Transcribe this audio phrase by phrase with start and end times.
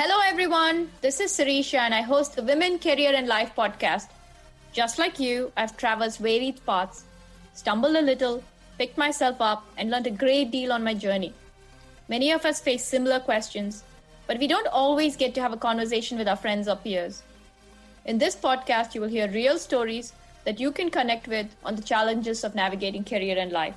[0.00, 0.92] Hello, everyone.
[1.00, 4.06] This is Sirisha, and I host the Women, Career, and Life podcast.
[4.72, 7.02] Just like you, I've traversed varied paths,
[7.52, 8.44] stumbled a little,
[8.78, 11.32] picked myself up, and learned a great deal on my journey.
[12.08, 13.82] Many of us face similar questions,
[14.28, 17.24] but we don't always get to have a conversation with our friends or peers.
[18.04, 20.12] In this podcast, you will hear real stories
[20.44, 23.74] that you can connect with on the challenges of navigating career and life.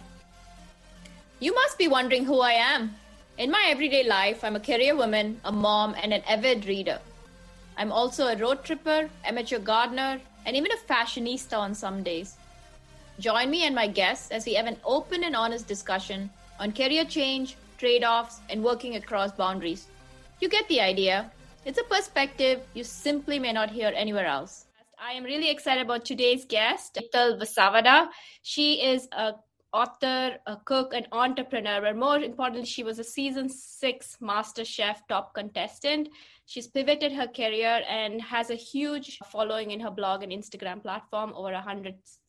[1.39, 2.93] You must be wondering who I am.
[3.37, 6.99] In my everyday life, I'm a career woman, a mom, and an avid reader.
[7.77, 12.35] I'm also a road tripper, amateur gardener, and even a fashionista on some days.
[13.19, 16.29] Join me and my guests as we have an open and honest discussion
[16.59, 19.87] on career change, trade offs, and working across boundaries.
[20.39, 21.31] You get the idea.
[21.65, 24.65] It's a perspective you simply may not hear anywhere else.
[24.99, 28.09] I am really excited about today's guest, Hetal Vasavada.
[28.43, 29.33] She is a
[29.73, 35.07] author, a cook, an entrepreneur, but more importantly, she was a season six Master Chef
[35.07, 36.09] top contestant.
[36.45, 41.33] She's pivoted her career and has a huge following in her blog and Instagram platform,
[41.35, 41.53] over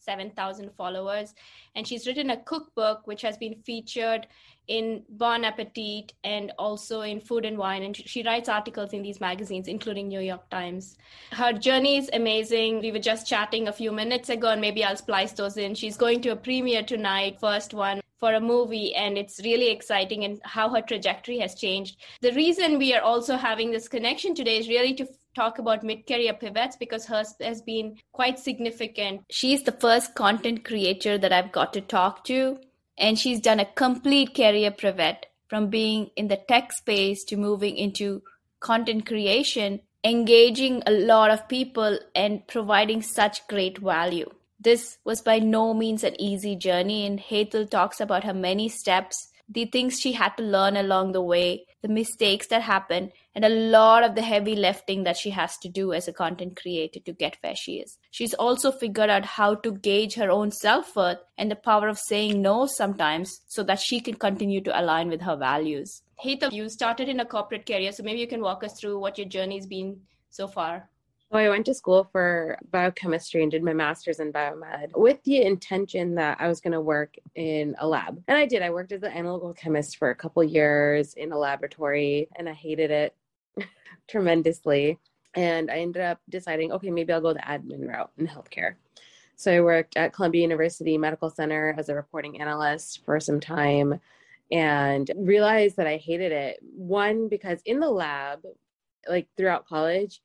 [0.06, 1.34] 107,000 followers.
[1.74, 4.26] And she's written a cookbook which has been featured
[4.68, 7.82] in Bon Appetit and also in Food and Wine.
[7.82, 10.96] And she writes articles in these magazines, including New York Times.
[11.32, 12.80] Her journey is amazing.
[12.80, 15.74] We were just chatting a few minutes ago, and maybe I'll splice those in.
[15.74, 20.24] She's going to a premiere tonight, first one for a movie, and it's really exciting
[20.24, 21.96] and how her trajectory has changed.
[22.20, 26.34] The reason we are also having this connection today is really to talk about mid-career
[26.34, 29.22] pivots because hers has been quite significant.
[29.30, 32.58] She's the first content creator that I've got to talk to
[32.98, 37.76] and she's done a complete career pivot from being in the tech space to moving
[37.76, 38.22] into
[38.60, 44.30] content creation, engaging a lot of people and providing such great value.
[44.60, 49.28] This was by no means an easy journey, and Hetal talks about her many steps,
[49.48, 53.48] the things she had to learn along the way, the mistakes that happen and a
[53.48, 57.12] lot of the heavy lifting that she has to do as a content creator to
[57.12, 57.98] get where she is.
[58.10, 61.98] She's also figured out how to gauge her own self worth and the power of
[61.98, 66.02] saying no sometimes so that she can continue to align with her values.
[66.22, 69.18] Hetal, you started in a corporate career, so maybe you can walk us through what
[69.18, 70.00] your journey's been
[70.30, 70.88] so far.
[71.32, 75.40] So I went to school for biochemistry and did my master's in biomed with the
[75.40, 78.22] intention that I was going to work in a lab.
[78.28, 78.60] And I did.
[78.60, 82.52] I worked as an analytical chemist for a couple years in a laboratory and I
[82.52, 83.16] hated it
[84.08, 84.98] tremendously.
[85.32, 88.74] And I ended up deciding, okay, maybe I'll go the admin route in healthcare.
[89.36, 93.98] So I worked at Columbia University Medical Center as a reporting analyst for some time
[94.50, 96.58] and realized that I hated it.
[96.76, 98.40] One, because in the lab,
[99.08, 100.20] like throughout college,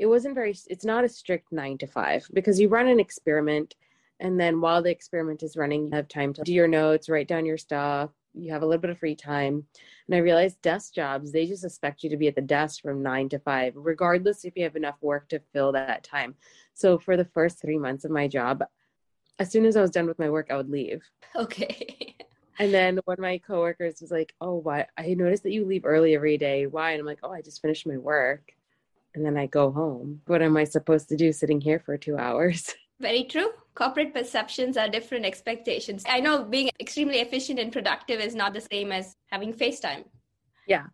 [0.00, 3.74] it wasn't very it's not a strict nine to five because you run an experiment
[4.18, 7.28] and then while the experiment is running you have time to do your notes write
[7.28, 8.10] down your stuff.
[8.32, 9.66] You have a little bit of free time.
[10.06, 13.02] And i realized desk jobs they just expect you to be at the desk from
[13.02, 16.34] nine to five regardless if you have enough work to fill that time.
[16.72, 18.64] So for the first three months of my job
[19.38, 21.02] as soon as i was done with my work i would leave.
[21.36, 22.16] Okay.
[22.58, 25.84] And then one of my coworkers was like oh why i noticed that you leave
[25.84, 26.66] early every day.
[26.66, 26.92] Why?
[26.92, 28.54] And i'm like oh i just finished my work
[29.14, 30.22] and then I go home.
[30.26, 32.74] What am I supposed to do sitting here for two hours?
[33.00, 33.50] Very true.
[33.74, 36.04] Corporate perceptions are different expectations.
[36.08, 40.04] I know being extremely efficient and productive is not the same as having FaceTime.
[40.66, 40.86] Yeah.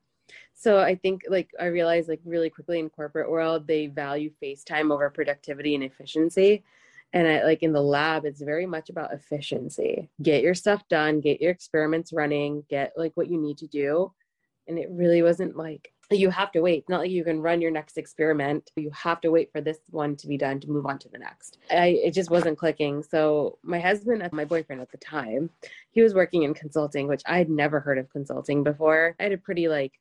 [0.54, 4.92] So I think like I realized like really quickly in corporate world they value FaceTime
[4.92, 6.64] over productivity and efficiency.
[7.12, 10.08] And I, like in the lab, it's very much about efficiency.
[10.22, 14.12] Get your stuff done, get your experiments running, get like what you need to do.
[14.66, 16.88] And it really wasn't like you have to wait.
[16.88, 18.70] not like you can run your next experiment.
[18.76, 21.18] You have to wait for this one to be done to move on to the
[21.18, 21.58] next.
[21.70, 23.02] I it just wasn't clicking.
[23.02, 25.50] So my husband, my boyfriend at the time,
[25.90, 29.16] he was working in consulting, which I had never heard of consulting before.
[29.18, 29.98] I had a pretty like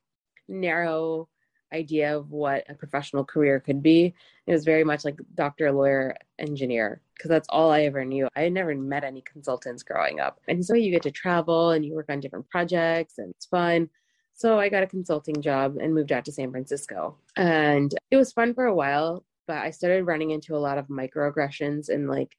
[0.47, 1.27] narrow
[1.73, 4.13] idea of what a professional career could be.
[4.47, 8.27] It was very much like doctor, lawyer, engineer, because that's all I ever knew.
[8.35, 10.39] I had never met any consultants growing up.
[10.47, 13.89] And so you get to travel and you work on different projects and it's fun.
[14.35, 17.18] So I got a consulting job and moved out to San Francisco.
[17.38, 20.88] And it was fun for a while, but I started running into a lot of
[20.88, 22.36] microaggressions and like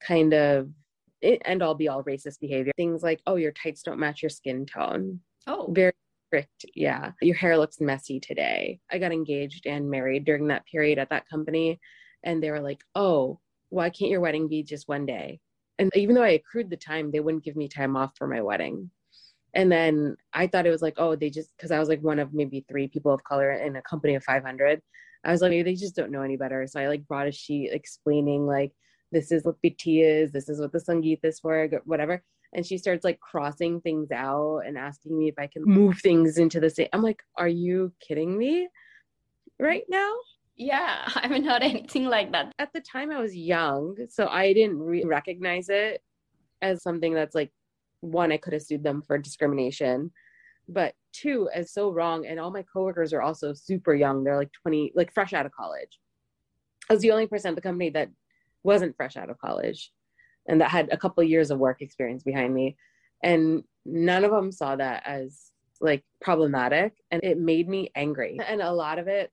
[0.00, 0.70] kind of
[1.22, 2.72] end all be all racist behavior.
[2.76, 5.20] Things like, oh, your tights don't match your skin tone.
[5.48, 5.66] Oh.
[5.70, 5.92] Very
[6.28, 6.66] strict.
[6.74, 7.12] Yeah.
[7.20, 8.78] Your hair looks messy today.
[8.90, 11.80] I got engaged and married during that period at that company.
[12.22, 13.40] And they were like, oh,
[13.70, 15.40] why can't your wedding be just one day?
[15.80, 18.40] And even though I accrued the time, they wouldn't give me time off for my
[18.40, 18.90] wedding.
[19.54, 22.18] And then I thought it was like, oh, they just, because I was like one
[22.18, 24.80] of maybe three people of color in a company of 500.
[25.24, 26.66] I was like, maybe they just don't know any better.
[26.66, 28.72] So I like brought a sheet explaining, like,
[29.12, 32.22] this is what pithi is, this is what the Sangeet is for, whatever.
[32.52, 36.38] And she starts like crossing things out and asking me if I can move things
[36.38, 36.88] into the same.
[36.92, 38.68] I'm like, are you kidding me?
[39.60, 40.12] right now.
[40.56, 42.52] Yeah, I haven't heard anything like that.
[42.58, 46.02] At the time, I was young, so I didn't re- recognize it
[46.62, 47.52] as something that's like
[48.00, 50.12] one, I could have sued them for discrimination,
[50.68, 52.26] but two, as so wrong.
[52.26, 54.24] And all my coworkers are also super young.
[54.24, 55.98] They're like 20, like fresh out of college.
[56.88, 58.10] I was the only person at the company that
[58.62, 59.92] wasn't fresh out of college
[60.48, 62.76] and that had a couple years of work experience behind me.
[63.22, 65.50] And none of them saw that as
[65.80, 66.94] like problematic.
[67.10, 68.38] And it made me angry.
[68.44, 69.30] And a lot of it,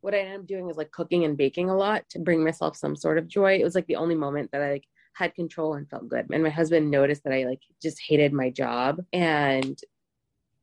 [0.00, 2.76] what I ended up doing is like cooking and baking a lot to bring myself
[2.76, 3.58] some sort of joy.
[3.58, 4.84] It was like the only moment that I like
[5.18, 6.26] had control and felt good.
[6.32, 9.78] And my husband noticed that I like just hated my job and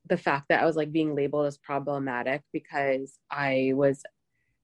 [0.08, 4.04] the fact that I was like being labeled as problematic because I was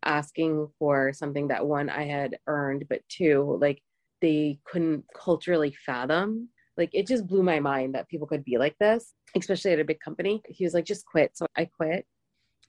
[0.04, 3.82] asking for something that one I had earned, but two, like
[4.22, 6.50] they couldn't culturally fathom.
[6.78, 9.86] Like it just blew my mind that people could be like this, especially at a
[9.86, 10.42] big company.
[10.48, 11.32] He was like, just quit.
[11.36, 12.06] So I quit.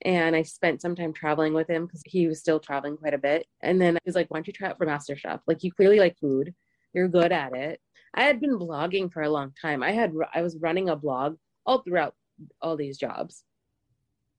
[0.05, 3.19] And I spent some time traveling with him because he was still traveling quite a
[3.19, 3.47] bit.
[3.61, 5.41] And then he was like, why don't you try out for Master Chef?
[5.47, 6.53] Like, you clearly like food,
[6.93, 7.81] you're good at it.
[8.15, 9.83] I had been blogging for a long time.
[9.83, 12.15] I had, I was running a blog all throughout
[12.61, 13.45] all these jobs.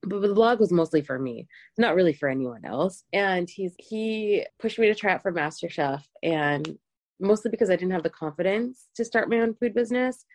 [0.03, 1.47] But the blog was mostly for me
[1.77, 3.05] not really for anyone else.
[3.13, 6.77] And he's he pushed me to try out for master chef and
[7.19, 10.25] mostly because i didn't have the confidence to start my own food business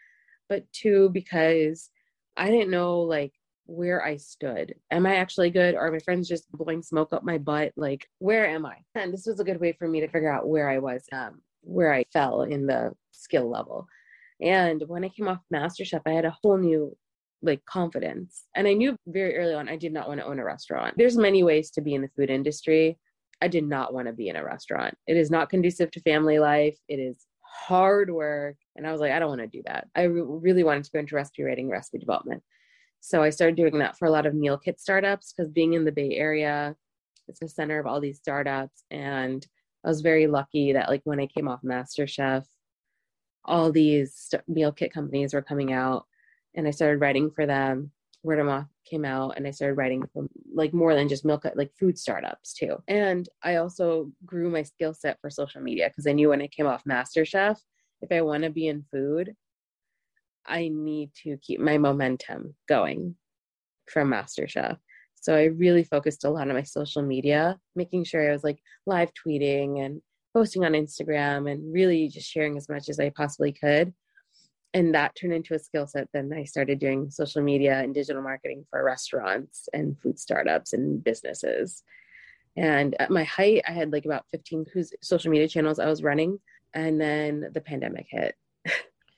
[0.49, 1.91] but two because
[2.37, 3.33] i didn't know like
[3.67, 4.75] where i stood.
[4.91, 5.75] Am i actually good?
[5.75, 7.73] Or are my friends just blowing smoke up my butt?
[7.77, 8.77] Like where am i?
[8.95, 11.43] And this was a good way for me to figure out where i was um,
[11.63, 13.87] where i fell in the skill level
[14.41, 16.97] and when i came off master chef i had a whole new
[17.43, 18.47] like confidence.
[18.55, 20.95] And I knew very early on I did not want to own a restaurant.
[20.97, 22.99] There's many ways to be in the food industry.
[23.41, 24.95] I did not want to be in a restaurant.
[25.07, 26.77] It is not conducive to family life.
[26.89, 28.57] It is hard work.
[28.77, 29.87] And I was like, I don't want to do that.
[29.95, 32.43] I re- really wanted to go into recipe writing, recipe development.
[33.01, 35.85] So I started doing that for a lot of meal kit startups because being in
[35.85, 36.75] the Bay Area,
[37.29, 38.83] it's the center of all these startups.
[38.91, 39.47] And
[39.89, 42.45] I was very lucky that like when I came off MasterChef,
[43.47, 46.05] all these meal kit companies were coming out
[46.55, 47.91] and I started writing for them.
[48.23, 51.47] Word of mouth came out and I started writing for like more than just milk,
[51.55, 52.77] like food startups too.
[52.87, 56.49] And I also grew my skill set for social media because I knew when I
[56.49, 57.57] came off MasterChef,
[58.03, 59.35] if I want to be in food,
[60.47, 63.15] I need to keep my momentum going
[63.91, 64.77] from MasterChef.
[65.21, 68.59] So I really focused a lot on my social media, making sure I was like
[68.87, 70.01] live tweeting and
[70.35, 73.93] posting on Instagram and really just sharing as much as I possibly could.
[74.75, 78.23] And that turned into a skill set then i started doing social media and digital
[78.23, 81.83] marketing for restaurants and food startups and businesses.
[82.57, 84.67] And at my height i had like about 15
[85.03, 86.39] social media channels i was running.
[86.75, 88.35] And then the pandemic hit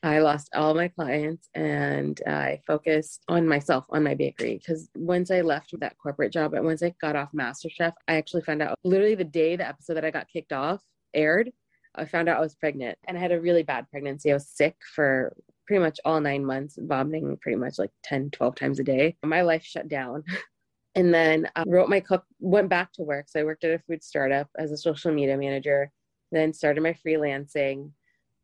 [0.03, 5.31] i lost all my clients and i focused on myself on my bakery because once
[5.31, 8.79] i left that corporate job and once i got off masterchef i actually found out
[8.85, 10.83] literally the day the episode that i got kicked off
[11.15, 11.51] aired
[11.95, 14.31] I found out I was pregnant and I had a really bad pregnancy.
[14.31, 15.35] I was sick for
[15.67, 19.17] pretty much all nine months, vomiting pretty much like 10, 12 times a day.
[19.25, 20.25] My life shut down.
[20.95, 23.27] and then I wrote my cook, went back to work.
[23.29, 25.91] So I worked at a food startup as a social media manager,
[26.33, 27.91] then started my freelancing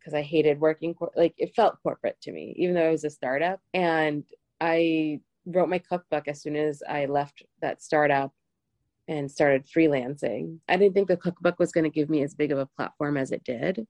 [0.07, 3.11] because I hated working, like it felt corporate to me, even though it was a
[3.11, 3.61] startup.
[3.75, 4.23] And
[4.61, 8.33] I wrote my cookbook as soon as I left that startup
[9.09, 10.59] and started freelancing.
[10.69, 13.17] I didn't think the cookbook was going to give me as big of a platform
[13.17, 13.85] as it did.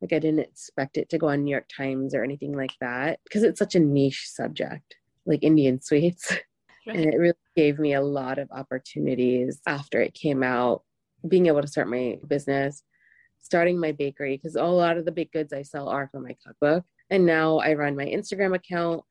[0.00, 3.20] Like I didn't expect it to go on New York Times or anything like that
[3.22, 6.36] because it's such a niche subject, like Indian sweets.
[6.84, 6.96] Right.
[6.96, 10.82] And it really gave me a lot of opportunities after it came out,
[11.28, 12.82] being able to start my business,
[13.42, 16.36] starting my bakery, because a lot of the baked goods I sell are from my
[16.44, 16.84] cookbook.
[17.10, 19.02] And now I run my Instagram account.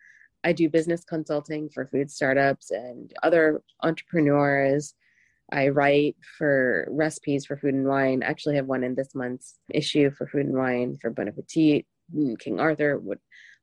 [0.43, 4.93] I do business consulting for food startups and other entrepreneurs
[5.51, 8.23] I write for recipes for food and wine.
[8.23, 11.85] I actually have one in this month's issue for food and wine for Bon Appetit,
[12.39, 13.01] King Arthur,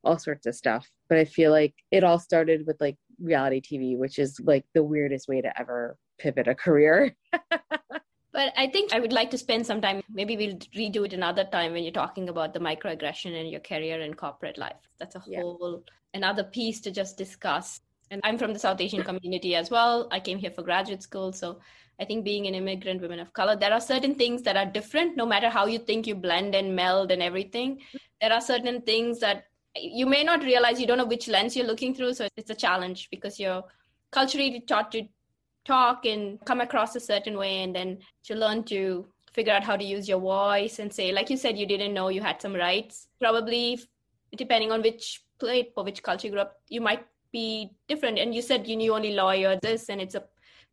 [0.03, 0.89] all sorts of stuff.
[1.09, 4.83] But I feel like it all started with like reality TV, which is like the
[4.83, 7.15] weirdest way to ever pivot a career.
[8.37, 11.45] but I think I would like to spend some time, maybe we'll redo it another
[11.45, 14.77] time when you're talking about the microaggression in your career and corporate life.
[14.99, 16.19] That's a whole yeah.
[16.19, 20.09] another piece to just discuss and I'm from the South Asian community as well.
[20.11, 21.33] I came here for graduate school.
[21.33, 21.61] So
[21.99, 25.17] I think being an immigrant woman of color, there are certain things that are different,
[25.17, 27.81] no matter how you think you blend and meld and everything.
[28.21, 31.67] There are certain things that you may not realize you don't know which lens you're
[31.67, 32.15] looking through.
[32.15, 33.65] So it's a challenge because you're
[34.13, 35.03] culturally taught to
[35.67, 39.77] talk and come across a certain way and then to learn to figure out how
[39.77, 42.55] to use your voice and say, like you said, you didn't know you had some
[42.55, 43.09] rights.
[43.21, 43.81] Probably
[44.35, 48.19] depending on which plate or which culture you grew up, you might be different.
[48.19, 50.25] And you said you knew only lawyer this, and it's a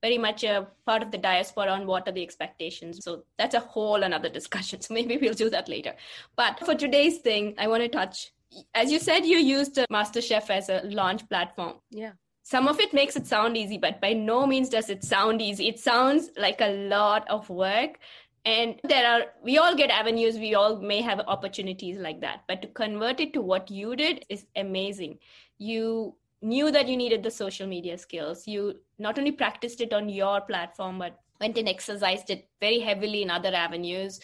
[0.01, 3.00] very much a part of the diaspora on what are the expectations.
[3.03, 4.81] So that's a whole another discussion.
[4.85, 5.93] So maybe we'll do that later.
[6.35, 8.31] But for today's thing, I want to touch.
[8.73, 11.73] As you said, you used MasterChef as a launch platform.
[11.89, 12.12] Yeah.
[12.43, 15.67] Some of it makes it sound easy, but by no means does it sound easy.
[15.69, 18.00] It sounds like a lot of work.
[18.45, 22.43] And there are, we all get avenues, we all may have opportunities like that.
[22.47, 25.19] But to convert it to what you did is amazing.
[25.57, 28.45] You knew that you needed the social media skills.
[28.45, 33.21] You not only practiced it on your platform, but went and exercised it very heavily
[33.21, 34.19] in other avenues.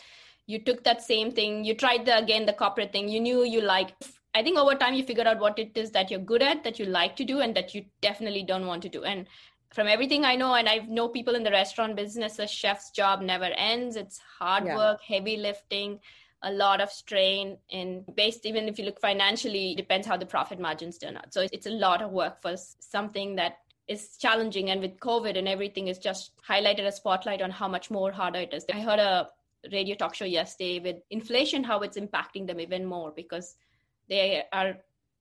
[0.45, 3.07] You took that same thing, you tried the again the corporate thing.
[3.07, 4.18] You knew you liked.
[4.35, 6.79] I think over time you figure out what it is that you're good at, that
[6.79, 9.03] you like to do, and that you definitely don't want to do.
[9.03, 9.25] And
[9.73, 13.21] from everything I know, and I know people in the restaurant business, a chef's job
[13.21, 13.95] never ends.
[13.95, 14.75] It's hard yeah.
[14.75, 15.99] work, heavy lifting
[16.43, 20.59] a lot of strain and based even if you look financially depends how the profit
[20.59, 23.57] margins turn out so it's a lot of work for something that
[23.87, 27.91] is challenging and with covid and everything is just highlighted a spotlight on how much
[27.91, 29.27] more harder it is i heard a
[29.73, 33.55] radio talk show yesterday with inflation how it's impacting them even more because
[34.09, 34.75] they are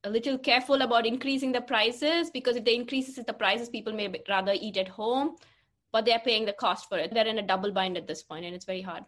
[0.04, 4.12] a little careful about increasing the prices because if they increases the prices people may
[4.28, 5.36] rather eat at home
[5.92, 8.44] but they're paying the cost for it they're in a double bind at this point
[8.44, 9.04] and it's very hard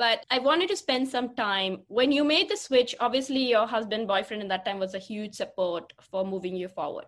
[0.00, 2.94] but I wanted to spend some time when you made the switch.
[3.00, 7.04] Obviously, your husband, boyfriend in that time was a huge support for moving you forward.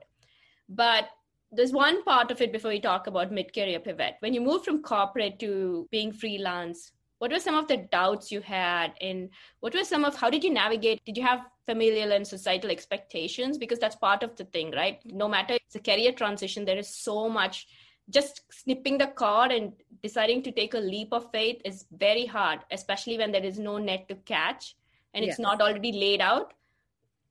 [0.68, 1.08] But
[1.50, 4.16] there's one part of it before we talk about mid career pivot.
[4.20, 8.40] When you moved from corporate to being freelance, what were some of the doubts you
[8.40, 8.94] had?
[9.00, 11.04] And what were some of how did you navigate?
[11.04, 13.58] Did you have familial and societal expectations?
[13.58, 14.98] Because that's part of the thing, right?
[15.04, 17.68] No matter it's a career transition, there is so much
[18.10, 22.58] just snipping the cord and deciding to take a leap of faith is very hard,
[22.72, 24.74] especially when there is no net to catch
[25.14, 25.46] and it's yes.
[25.46, 26.54] not already laid out.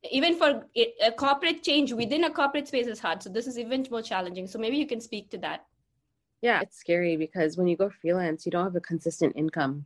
[0.09, 0.63] Even for
[1.05, 3.21] a corporate change within a corporate space is hard.
[3.21, 4.47] So this is even more challenging.
[4.47, 5.65] So maybe you can speak to that.
[6.41, 9.85] Yeah, it's scary because when you go freelance, you don't have a consistent income.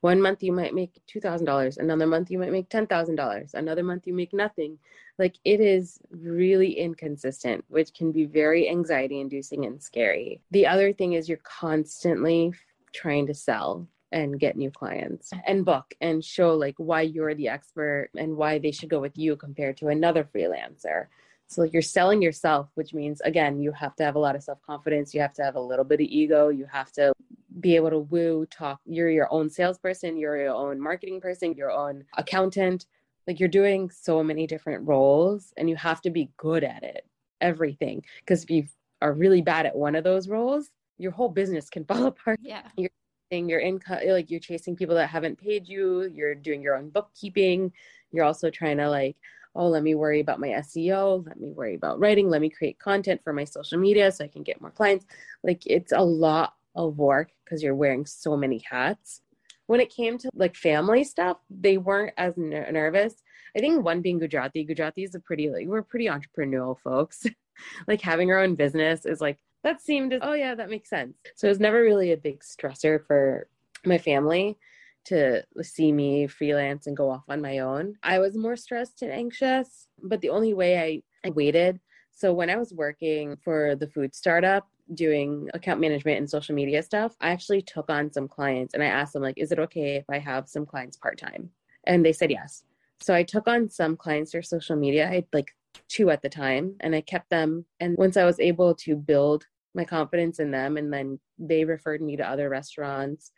[0.00, 4.12] One month you might make $2,000, another month you might make $10,000, another month you
[4.12, 4.78] make nothing.
[5.18, 10.42] Like it is really inconsistent, which can be very anxiety inducing and scary.
[10.50, 12.52] The other thing is you're constantly
[12.92, 17.48] trying to sell and get new clients and book and show like why you're the
[17.48, 21.06] expert and why they should go with you compared to another freelancer.
[21.48, 24.42] So like you're selling yourself, which means again, you have to have a lot of
[24.42, 27.12] self-confidence, you have to have a little bit of ego, you have to
[27.60, 28.80] be able to woo, talk.
[28.84, 32.86] You're your own salesperson, you're your own marketing person, your own accountant.
[33.26, 37.06] Like you're doing so many different roles and you have to be good at it,
[37.40, 38.04] everything.
[38.20, 38.66] Because if you
[39.00, 42.40] are really bad at one of those roles, your whole business can fall apart.
[42.42, 42.68] Yeah.
[42.76, 42.90] You're
[43.30, 47.72] your income like you're chasing people that haven't paid you, you're doing your own bookkeeping,
[48.12, 49.16] you're also trying to like
[49.54, 52.78] oh, let me worry about my SEO, let me worry about writing, let me create
[52.78, 55.06] content for my social media so I can get more clients.
[55.42, 59.20] Like it's a lot of work because you're wearing so many hats.
[59.66, 63.22] When it came to like family stuff, they weren't as ner- nervous.
[63.56, 67.26] I think one being Gujarati, Gujarati is a pretty like we're pretty entrepreneurial folks.
[67.88, 71.16] like having our own business is like that seemed oh yeah that makes sense.
[71.36, 73.48] So it was never really a big stressor for
[73.86, 74.58] my family
[75.06, 77.96] to see me freelance and go off on my own.
[78.02, 81.80] I was more stressed and anxious, but the only way I, I waited.
[82.10, 86.82] So when I was working for the food startup, doing account management and social media
[86.82, 89.96] stuff, I actually took on some clients and I asked them like, is it okay
[89.96, 91.50] if I have some clients part-time?
[91.84, 92.64] And they said yes.
[93.00, 95.08] So I took on some clients for social media.
[95.08, 95.50] I had like
[95.88, 97.64] two at the time and I kept them.
[97.80, 102.00] And once I was able to build my confidence in them and then they referred
[102.00, 103.32] me to other restaurants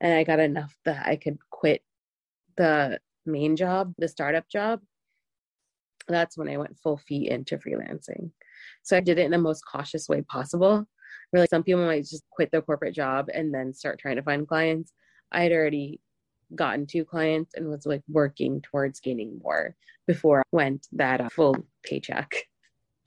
[0.00, 1.82] and I got enough that I could quit
[2.56, 4.80] the main job, the startup job.
[6.08, 8.30] That's when I went full feet into freelancing.
[8.82, 10.86] So I did it in the most cautious way possible.
[11.32, 14.48] Really, some people might just quit their corporate job and then start trying to find
[14.48, 14.92] clients.
[15.30, 16.00] I had already
[16.56, 19.76] gotten two clients and was like working towards gaining more
[20.06, 22.32] before I went that uh, full paycheck.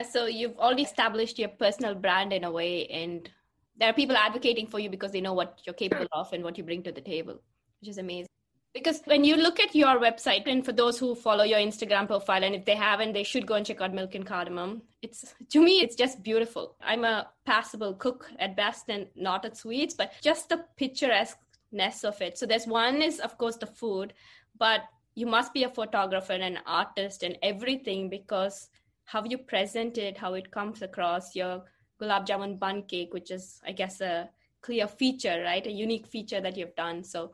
[0.09, 3.29] So you've already established your personal brand in a way, and
[3.77, 6.57] there are people advocating for you because they know what you're capable of and what
[6.57, 7.41] you bring to the table,
[7.79, 8.27] which is amazing.
[8.73, 12.43] Because when you look at your website and for those who follow your instagram profile
[12.43, 14.81] and if they haven't they should go and check out milk and cardamom.
[15.03, 16.75] It's to me it's just beautiful.
[16.81, 22.19] I'm a passable cook at best and not at sweets but just the picturesqueness of
[22.19, 22.39] it.
[22.39, 24.13] So there's one is of course the food
[24.57, 24.81] but
[25.13, 28.69] you must be a photographer and an artist and everything because
[29.05, 31.63] how you present it how it comes across your
[31.99, 34.29] gulab jamun bundt cake which is i guess a
[34.63, 35.67] clear feature right?
[35.67, 37.03] A unique feature that you've done.
[37.03, 37.33] So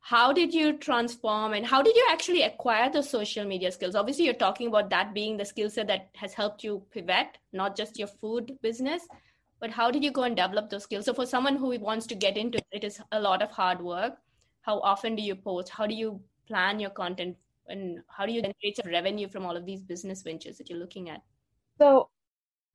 [0.00, 3.94] how did you transform and how did you actually acquire the social media skills?
[3.94, 7.76] Obviously you're talking about that being the skill set that has helped you pivot not
[7.76, 9.02] just your food business
[9.58, 11.06] but how did you go and develop those skills?
[11.06, 13.80] So for someone who wants to get into it, it is a lot of hard
[13.80, 14.18] work.
[14.60, 15.70] How often do you post?
[15.70, 17.36] How do you plan your content?
[17.66, 21.08] And how do you generate revenue from all of these business ventures that you're looking
[21.08, 21.22] at?
[21.78, 22.10] So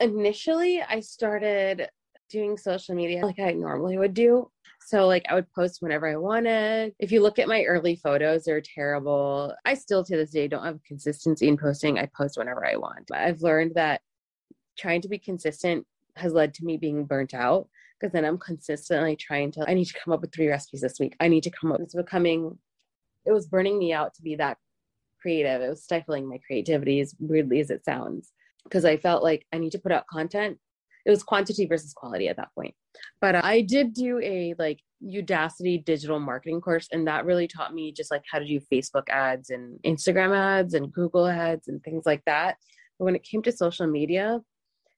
[0.01, 1.87] initially i started
[2.29, 6.15] doing social media like i normally would do so like i would post whenever i
[6.15, 10.47] wanted if you look at my early photos they're terrible i still to this day
[10.47, 14.01] don't have consistency in posting i post whenever i want i've learned that
[14.77, 17.67] trying to be consistent has led to me being burnt out
[17.99, 20.99] because then I'm consistently trying to, I need to come up with three recipes this
[20.99, 21.15] week.
[21.19, 21.79] I need to come up.
[21.79, 22.57] It's becoming,
[23.25, 24.57] it was burning me out to be that
[25.21, 25.61] creative.
[25.61, 28.31] It was stifling my creativity, as weirdly as it sounds,
[28.63, 30.57] because I felt like I need to put out content.
[31.05, 32.75] It was quantity versus quality at that point.
[33.19, 37.91] But I did do a like Udacity digital marketing course, and that really taught me
[37.91, 42.03] just like how to do Facebook ads and Instagram ads and Google ads and things
[42.05, 42.57] like that.
[42.99, 44.41] But when it came to social media,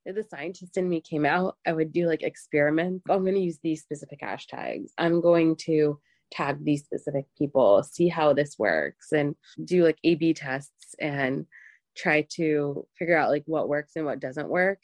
[0.05, 3.05] the scientist in me came out, I would do like experiments.
[3.09, 4.89] I'm going to use these specific hashtags.
[4.97, 5.97] I'm going to
[6.31, 11.45] tag these specific people, see how this works, and do like A B tests and
[11.95, 14.79] try to figure out like what works and what doesn't work.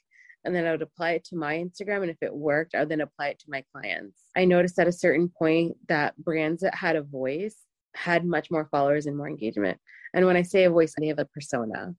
[0.46, 2.02] And then I would apply it to my Instagram.
[2.02, 4.22] And if it worked, I would then apply it to my clients.
[4.38, 7.58] I noticed at a certain point that brands that had a voice
[7.96, 9.78] had much more followers and more engagement.
[10.14, 11.94] And when I say a voice, they have a persona,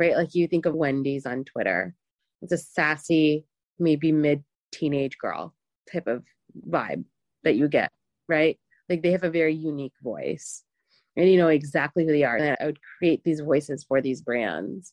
[0.00, 0.16] right?
[0.16, 1.94] Like you think of Wendy's on Twitter
[2.42, 3.46] it's a sassy,
[3.78, 4.42] maybe mid
[4.72, 5.54] teenage girl
[5.90, 6.24] type of
[6.68, 7.04] vibe
[7.44, 7.90] that you get,
[8.28, 8.58] right?
[8.88, 10.64] Like they have a very unique voice
[11.16, 12.36] and you know exactly who they are.
[12.36, 14.92] And I would create these voices for these brands.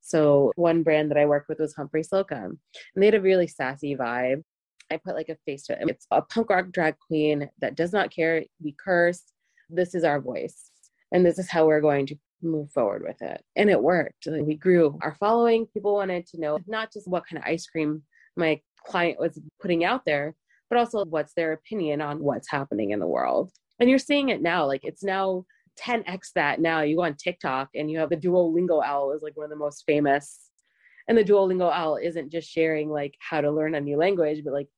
[0.00, 2.58] So one brand that I worked with was Humphrey Slocum,
[2.94, 4.42] and they had a really sassy vibe.
[4.90, 5.88] I put like a face to it.
[5.88, 8.44] It's a punk rock drag queen that does not care.
[8.62, 9.22] We curse.
[9.68, 10.70] This is our voice.
[11.12, 13.42] And this is how we're going to move forward with it.
[13.56, 14.26] And it worked.
[14.30, 15.66] We grew our following.
[15.66, 18.02] People wanted to know not just what kind of ice cream
[18.36, 20.34] my client was putting out there,
[20.70, 23.50] but also what's their opinion on what's happening in the world.
[23.80, 24.66] And you're seeing it now.
[24.66, 25.44] Like it's now
[25.84, 26.82] 10x that now.
[26.82, 29.56] You go on TikTok and you have the Duolingo owl is like one of the
[29.56, 30.50] most famous.
[31.08, 34.52] And the Duolingo owl isn't just sharing like how to learn a new language, but
[34.52, 34.68] like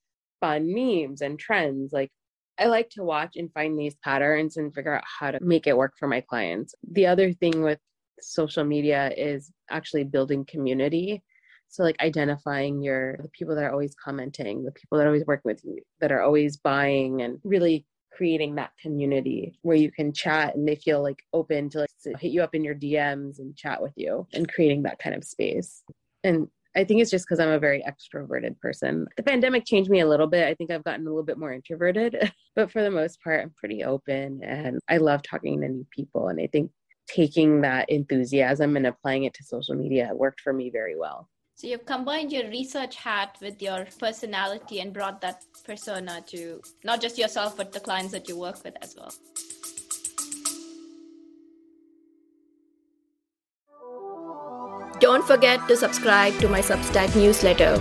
[0.41, 1.93] fun memes and trends.
[1.93, 2.11] Like
[2.59, 5.77] I like to watch and find these patterns and figure out how to make it
[5.77, 6.75] work for my clients.
[6.93, 7.79] The other thing with
[8.21, 11.23] social media is actually building community.
[11.69, 15.25] So like identifying your the people that are always commenting, the people that are always
[15.27, 20.13] working with you, that are always buying and really creating that community where you can
[20.13, 23.57] chat and they feel like open to like hit you up in your DMs and
[23.57, 25.83] chat with you and creating that kind of space.
[26.25, 29.07] And I think it's just because I'm a very extroverted person.
[29.17, 30.47] The pandemic changed me a little bit.
[30.47, 33.51] I think I've gotten a little bit more introverted, but for the most part, I'm
[33.51, 36.29] pretty open and I love talking to new people.
[36.29, 36.71] And I think
[37.09, 41.29] taking that enthusiasm and applying it to social media worked for me very well.
[41.61, 47.03] So you've combined your research hat with your personality and brought that persona to not
[47.03, 49.13] just yourself, but the clients that you work with as well.
[55.01, 57.77] Don't forget to subscribe to my Substack newsletter.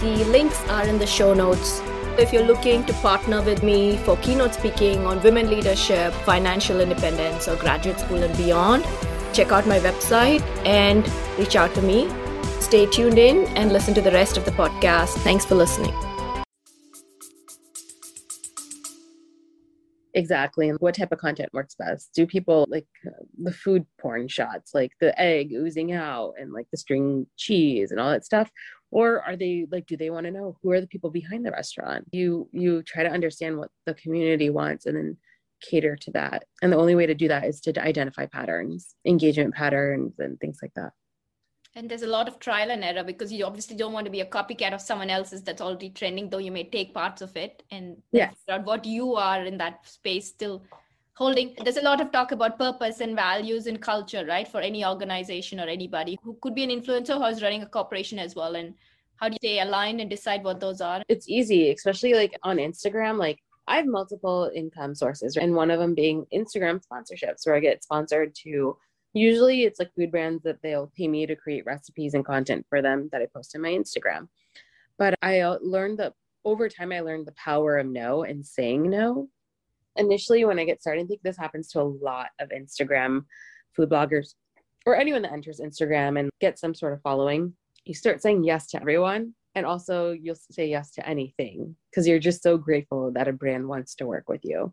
[0.00, 1.80] The links are in the show notes.
[2.18, 7.48] If you're looking to partner with me for keynote speaking on women leadership, financial independence,
[7.48, 8.84] or graduate school and beyond,
[9.32, 12.10] check out my website and reach out to me.
[12.60, 15.14] Stay tuned in and listen to the rest of the podcast.
[15.18, 15.92] Thanks for listening.
[20.14, 20.68] Exactly.
[20.68, 22.10] And what type of content works best?
[22.14, 26.66] Do people like uh, the food porn shots, like the egg oozing out and like
[26.70, 28.50] the string cheese and all that stuff?
[28.90, 31.50] Or are they like, do they want to know who are the people behind the
[31.50, 32.06] restaurant?
[32.12, 35.16] You you try to understand what the community wants and then
[35.62, 36.44] cater to that.
[36.60, 40.58] And the only way to do that is to identify patterns, engagement patterns and things
[40.60, 40.92] like that.
[41.74, 44.20] And there's a lot of trial and error because you obviously don't want to be
[44.20, 47.62] a copycat of someone else's that's already trending, though you may take parts of it
[47.70, 48.34] and yes.
[48.46, 50.62] figure out what you are in that space still
[51.14, 51.54] holding.
[51.64, 54.46] There's a lot of talk about purpose and values and culture, right?
[54.46, 58.18] For any organization or anybody who could be an influencer who is running a corporation
[58.18, 58.54] as well.
[58.54, 58.74] And
[59.16, 61.02] how do you stay aligned and decide what those are?
[61.08, 63.18] It's easy, especially like on Instagram.
[63.18, 67.60] Like I have multiple income sources, and one of them being Instagram sponsorships, where I
[67.60, 68.76] get sponsored to
[69.12, 72.80] Usually it's like food brands that they'll pay me to create recipes and content for
[72.80, 74.28] them that I post on my Instagram.
[74.98, 78.88] But I uh, learned that over time, I learned the power of no and saying
[78.88, 79.28] no.
[79.96, 83.24] Initially, when I get started, I think this happens to a lot of Instagram
[83.76, 84.34] food bloggers
[84.86, 87.54] or anyone that enters Instagram and gets some sort of following.
[87.84, 89.34] You start saying yes to everyone.
[89.54, 93.68] And also, you'll say yes to anything because you're just so grateful that a brand
[93.68, 94.72] wants to work with you.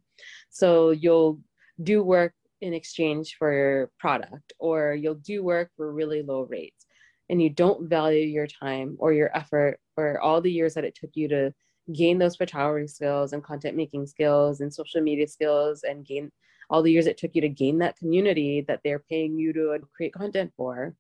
[0.49, 1.41] So you'll
[1.84, 6.86] do work in exchange for your product or you'll do work for really low rates
[7.30, 10.95] and you don't value your time or your effort or all the years that it
[10.95, 11.54] took you to
[11.93, 16.32] gain those photography skills and content making skills and social media skills and gain
[16.69, 19.78] all the years it took you to gain that community that they're paying you to
[19.95, 20.93] create content for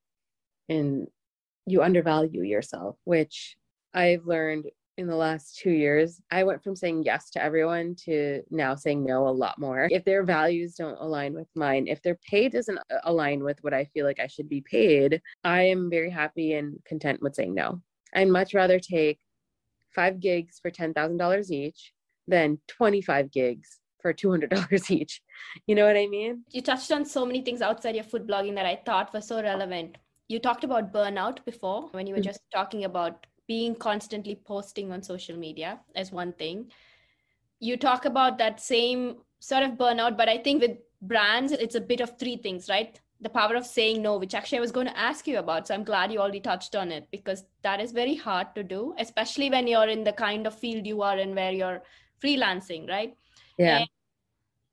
[0.67, 1.07] and
[1.65, 3.55] you undervalue yourself which
[3.93, 4.65] i've learned
[4.99, 9.05] in the last two years, I went from saying yes to everyone to now saying
[9.05, 9.87] no a lot more.
[9.89, 13.73] If their values don't align with mine, if their pay doesn't uh, align with what
[13.73, 17.55] I feel like I should be paid, I am very happy and content with saying
[17.55, 17.81] no.
[18.13, 19.19] I'd much rather take
[19.95, 21.93] five gigs for $10,000 each
[22.27, 25.21] than 25 gigs for $200 each.
[25.65, 26.43] You know what I mean?
[26.51, 29.41] You touched on so many things outside your food blogging that I thought were so
[29.41, 29.97] relevant.
[30.27, 32.27] You talked about burnout before when you were mm-hmm.
[32.27, 36.71] just talking about being constantly posting on social media as one thing.
[37.59, 41.81] You talk about that same sort of burnout, but I think with brands, it's a
[41.81, 42.99] bit of three things, right?
[43.21, 45.67] The power of saying no, which actually I was going to ask you about.
[45.67, 48.93] So I'm glad you already touched on it because that is very hard to do,
[48.99, 51.81] especially when you're in the kind of field you are in where you're
[52.23, 53.17] freelancing, right?
[53.57, 53.79] Yeah.
[53.79, 53.89] And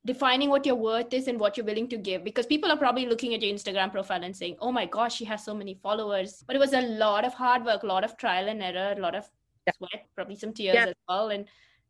[0.06, 3.06] defining what your worth is and what you're willing to give because people are probably
[3.06, 6.44] looking at your instagram profile and saying oh my gosh she has so many followers
[6.46, 9.00] but it was a lot of hard work a lot of trial and error a
[9.00, 9.28] lot of
[9.66, 9.72] yeah.
[9.76, 10.86] sweat probably some tears yeah.
[10.86, 11.46] as well and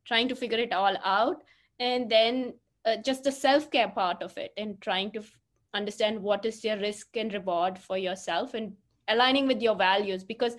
[0.07, 1.43] trying to figure it all out
[1.79, 2.55] and then
[2.87, 5.39] uh, just the self-care part of it and trying to f-
[5.75, 8.73] understand what is your risk and reward for yourself and
[9.09, 10.57] aligning with your values because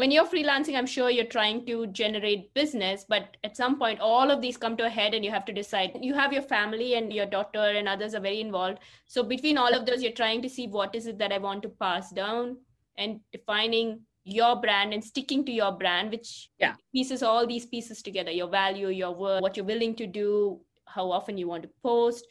[0.00, 4.30] when you're freelancing i'm sure you're trying to generate business but at some point all
[4.30, 5.96] of these come to a head and you have to decide.
[6.00, 8.80] You have your family and your daughter and others are very involved.
[9.06, 11.62] So between all of those you're trying to see what is it that i want
[11.62, 12.56] to pass down
[12.98, 16.74] and defining your brand and sticking to your brand which yeah.
[16.92, 21.10] pieces all these pieces together your value your work what you're willing to do how
[21.10, 22.26] often you want to post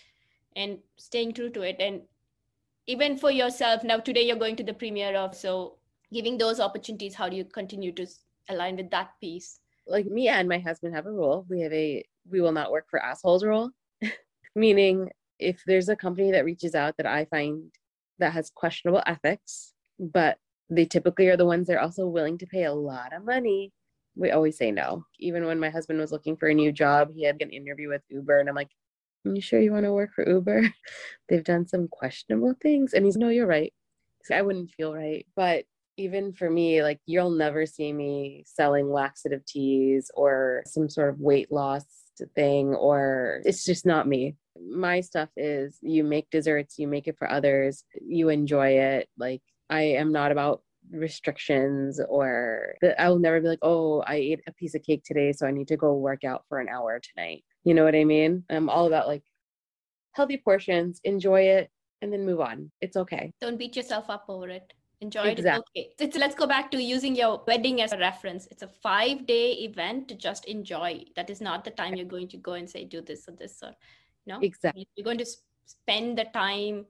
[0.55, 1.77] and staying true to it.
[1.79, 2.01] And
[2.87, 5.77] even for yourself now today you're going to the premiere of so
[6.13, 8.07] giving those opportunities how do you continue to
[8.49, 9.59] align with that piece?
[9.87, 11.45] Like me and my husband have a rule.
[11.49, 13.71] We have a we will not work for assholes rule.
[14.55, 17.71] Meaning if there's a company that reaches out that i find
[18.19, 20.37] that has questionable ethics but
[20.69, 23.71] they typically are the ones that are also willing to pay a lot of money
[24.15, 25.03] we always say no.
[25.19, 28.01] Even when my husband was looking for a new job he had an interview with
[28.09, 28.69] uber and i'm like
[29.25, 30.69] are you sure you want to work for uber?
[31.29, 33.73] They've done some questionable things and he's no you're right.
[34.31, 35.65] I wouldn't feel right but
[35.97, 41.19] even for me, like you'll never see me selling laxative teas or some sort of
[41.19, 41.85] weight loss
[42.35, 44.35] thing, or it's just not me.
[44.59, 49.09] My stuff is you make desserts, you make it for others, you enjoy it.
[49.17, 54.41] Like I am not about restrictions or I will never be like, oh, I ate
[54.47, 56.99] a piece of cake today, so I need to go work out for an hour
[56.99, 57.43] tonight.
[57.63, 58.43] You know what I mean?
[58.49, 59.23] I'm all about like
[60.13, 61.69] healthy portions, enjoy it,
[62.01, 62.71] and then move on.
[62.81, 63.31] It's okay.
[63.39, 65.63] Don't beat yourself up over it enjoy exactly.
[65.75, 65.93] it.
[66.01, 66.11] Okay.
[66.11, 68.47] So let's go back to using your wedding as a reference.
[68.51, 71.03] It's a five day event to just enjoy.
[71.15, 73.61] That is not the time you're going to go and say, do this or this
[73.61, 73.73] or
[74.25, 74.39] no.
[74.41, 74.87] Exactly.
[74.95, 75.29] You're going to
[75.65, 76.85] spend the time,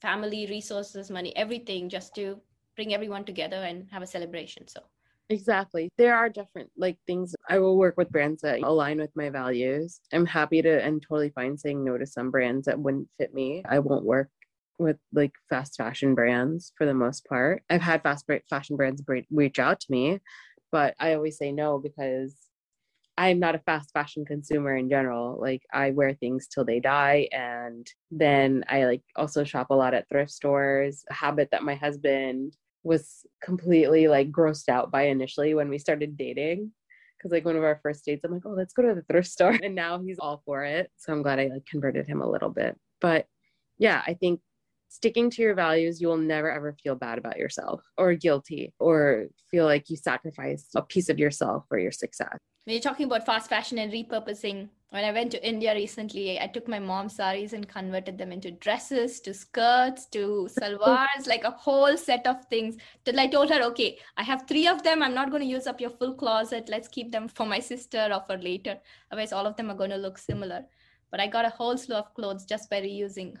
[0.00, 2.40] family, resources, money, everything just to
[2.76, 4.66] bring everyone together and have a celebration.
[4.68, 4.80] So
[5.30, 5.88] Exactly.
[5.96, 10.00] There are different like things I will work with brands that align with my values.
[10.12, 13.62] I'm happy to and totally fine saying no to some brands that wouldn't fit me.
[13.68, 14.28] I won't work
[14.80, 17.62] with like fast fashion brands for the most part.
[17.68, 20.20] I've had fast fashion brands reach out to me,
[20.72, 22.34] but I always say no because
[23.18, 25.38] I'm not a fast fashion consumer in general.
[25.38, 29.92] Like I wear things till they die and then I like also shop a lot
[29.92, 35.52] at thrift stores, a habit that my husband was completely like grossed out by initially
[35.52, 36.72] when we started dating
[37.18, 39.28] because like one of our first dates i'm like oh let's go to the thrift
[39.28, 42.30] store and now he's all for it so i'm glad i like converted him a
[42.30, 43.26] little bit but
[43.78, 44.40] yeah i think
[44.90, 49.26] sticking to your values, you will never ever feel bad about yourself or guilty or
[49.50, 52.36] feel like you sacrificed a piece of yourself for your success.
[52.64, 56.48] When you're talking about fast fashion and repurposing, when I went to India recently, I
[56.48, 61.52] took my mom's saris and converted them into dresses, to skirts, to salwars, like a
[61.52, 62.76] whole set of things.
[63.04, 65.02] Till I told her, okay, I have three of them.
[65.04, 66.68] I'm not going to use up your full closet.
[66.68, 68.78] Let's keep them for my sister or for later.
[69.12, 70.64] Otherwise, all of them are going to look similar.
[71.12, 73.36] But I got a whole slew of clothes just by reusing.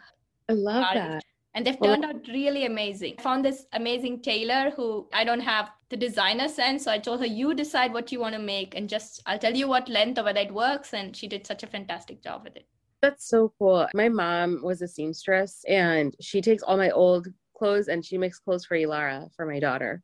[0.48, 3.14] I love that and they've turned out really amazing.
[3.18, 7.20] I found this amazing tailor who I don't have the designer sense, so I told
[7.20, 10.18] her, "You decide what you want to make, and just I'll tell you what length
[10.18, 12.66] or whether it works." And she did such a fantastic job with it.
[13.02, 13.88] That's so cool.
[13.94, 17.28] My mom was a seamstress, and she takes all my old
[17.60, 20.02] clothes and she makes clothes for Ilara for my daughter.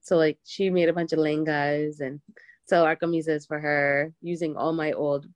[0.00, 2.20] So like she made a bunch of lengas and
[2.70, 5.26] salwar kameezes for her using all my old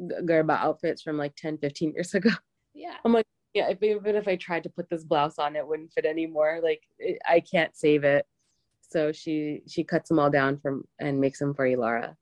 [0.00, 2.30] garba outfits from like 10, 15 years ago.
[2.74, 2.96] Yeah.
[3.04, 5.92] I'm like, yeah, if, even if I tried to put this blouse on, it wouldn't
[5.92, 6.60] fit anymore.
[6.62, 8.26] Like it, I can't save it.
[8.80, 12.16] So she she cuts them all down from and makes them for Ilara.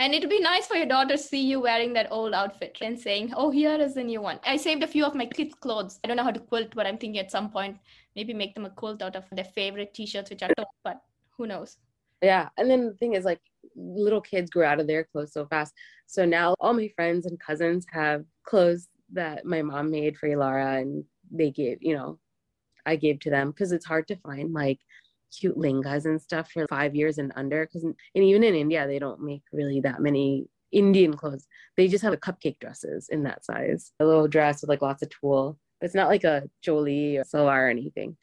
[0.00, 2.78] And it would be nice for your daughter to see you wearing that old outfit
[2.80, 5.54] and saying, "Oh, here is the new one." I saved a few of my kids'
[5.54, 5.98] clothes.
[6.02, 7.78] I don't know how to quilt, but I'm thinking at some point
[8.14, 10.66] maybe make them a quilt out of their favorite T-shirts, which are torn.
[10.84, 11.02] But
[11.36, 11.78] who knows?
[12.22, 13.40] Yeah, and then the thing is, like,
[13.76, 15.72] little kids grow out of their clothes so fast.
[16.06, 20.80] So now all my friends and cousins have clothes that my mom made for Ilara,
[20.80, 22.18] and they gave, you know,
[22.86, 24.80] I gave to them because it's hard to find like
[25.36, 27.66] cute lingas and stuff for five years and under.
[27.66, 31.46] Because and even in India, they don't make really that many Indian clothes.
[31.76, 35.02] They just have the cupcake dresses in that size, a little dress with like lots
[35.02, 35.58] of tulle.
[35.80, 38.16] It's not like a choli or salwar or anything.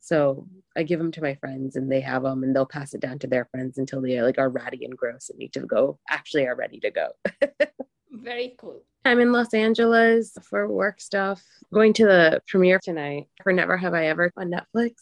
[0.00, 3.00] So I give them to my friends and they have them and they'll pass it
[3.00, 5.98] down to their friends until they like are ratty and gross and need to go
[6.08, 7.08] actually are ready to go.
[8.10, 8.82] Very cool.
[9.04, 11.42] I'm in Los Angeles for work stuff.
[11.72, 14.92] Going to the premiere tonight for Never Have I Ever on Netflix.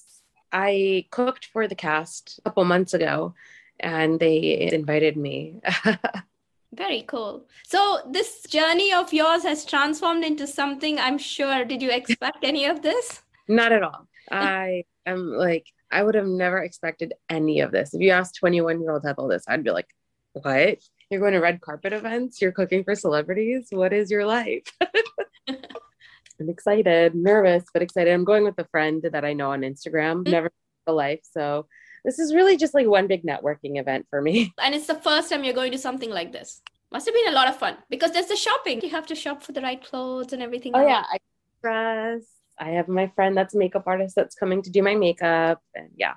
[0.53, 3.35] I cooked for the cast a couple months ago
[3.81, 5.61] and they invited me.
[6.75, 7.47] Very cool.
[7.66, 11.64] So, this journey of yours has transformed into something I'm sure.
[11.64, 13.23] Did you expect any of this?
[13.49, 14.07] Not at all.
[14.31, 17.94] I am like, I would have never expected any of this.
[17.94, 19.88] If you asked 21 year old all this, I'd be like,
[20.35, 20.79] what?
[21.11, 22.42] You're going to red carpet events?
[22.42, 23.68] You're cooking for celebrities?
[23.71, 24.71] What is your life?
[25.49, 28.12] I'm excited, nervous, but excited.
[28.12, 30.31] I'm going with a friend that I know on Instagram, mm-hmm.
[30.31, 30.51] never
[30.87, 31.21] a life.
[31.23, 31.66] So
[32.05, 34.53] this is really just like one big networking event for me.
[34.62, 36.61] And it's the first time you're going to something like this.
[36.92, 38.81] Must have been a lot of fun because there's the shopping.
[38.81, 40.73] You have to shop for the right clothes and everything.
[40.75, 41.05] Oh, yeah.
[41.11, 41.18] I
[41.62, 42.23] dress.
[42.59, 45.61] I have my friend that's a makeup artist that's coming to do my makeup.
[45.75, 46.14] And yeah,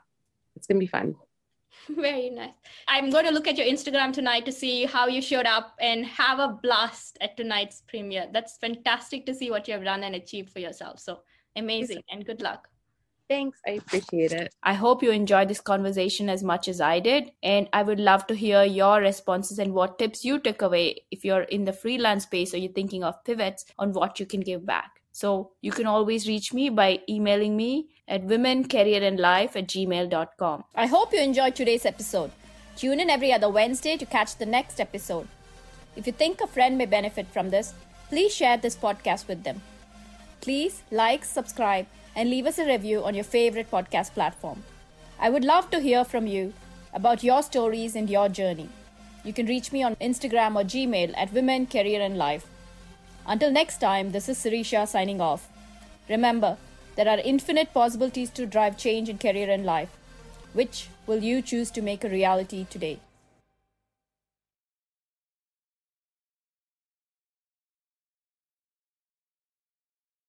[0.55, 1.15] it's going to be fun.
[1.89, 2.51] Very nice.
[2.87, 6.05] I'm going to look at your Instagram tonight to see how you showed up and
[6.05, 8.27] have a blast at tonight's premiere.
[8.31, 10.99] That's fantastic to see what you have done and achieved for yourself.
[10.99, 11.21] So
[11.55, 12.67] amazing and good luck.
[13.29, 13.59] Thanks.
[13.65, 14.53] I appreciate it.
[14.61, 17.31] I hope you enjoyed this conversation as much as I did.
[17.41, 21.23] And I would love to hear your responses and what tips you took away if
[21.23, 24.65] you're in the freelance space or you're thinking of pivots on what you can give
[24.65, 25.00] back.
[25.11, 30.63] So you can always reach me by emailing me at womencareerandlife at gmail.com.
[30.75, 32.31] I hope you enjoyed today's episode.
[32.75, 35.27] Tune in every other Wednesday to catch the next episode.
[35.95, 37.73] If you think a friend may benefit from this,
[38.09, 39.61] please share this podcast with them.
[40.39, 44.63] Please like, subscribe, and leave us a review on your favorite podcast platform.
[45.19, 46.53] I would love to hear from you
[46.93, 48.69] about your stories and your journey.
[49.23, 52.47] You can reach me on Instagram or Gmail at Women, Career and Life.
[53.25, 55.47] Until next time, this is Sirisha signing off.
[56.09, 56.57] Remember,
[56.95, 59.89] there are infinite possibilities to drive change in career and life.
[60.53, 62.99] Which will you choose to make a reality today?